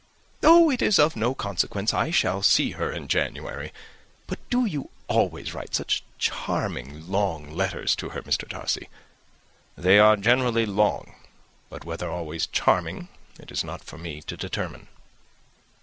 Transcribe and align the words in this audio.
"Oh, 0.41 0.71
it 0.71 0.81
is 0.81 0.97
of 0.97 1.15
no 1.15 1.35
consequence. 1.35 1.93
I 1.93 2.09
shall 2.09 2.41
see 2.41 2.71
her 2.71 2.91
in 2.91 3.07
January. 3.07 3.71
But 4.25 4.39
do 4.49 4.65
you 4.65 4.89
always 5.07 5.53
write 5.53 5.75
such 5.75 6.03
charming 6.17 7.07
long 7.07 7.51
letters 7.53 7.95
to 7.97 8.09
her, 8.09 8.23
Mr. 8.23 8.49
Darcy?" 8.49 8.89
"They 9.77 9.99
are 9.99 10.17
generally 10.17 10.65
long; 10.65 11.13
but 11.69 11.85
whether 11.85 12.09
always 12.09 12.47
charming, 12.47 13.09
it 13.39 13.51
is 13.51 13.63
not 13.63 13.83
for 13.83 13.99
me 13.99 14.23
to 14.23 14.35
determine." 14.35 14.87